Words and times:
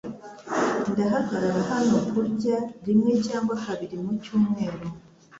Ndahagarara 0.91 1.61
hano 1.71 1.97
kurya 2.09 2.57
rimwe 2.87 3.11
cyangwa 3.27 3.53
kabiri 3.63 3.95
mu 4.03 4.11
cyumweru. 4.23 4.87